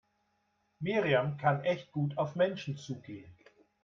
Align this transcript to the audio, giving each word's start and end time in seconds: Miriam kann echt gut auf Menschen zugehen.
Miriam 0.79 1.37
kann 1.37 1.63
echt 1.63 1.91
gut 1.91 2.17
auf 2.17 2.33
Menschen 2.35 2.75
zugehen. 2.75 3.37